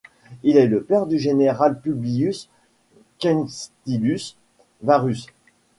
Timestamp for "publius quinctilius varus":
1.79-5.27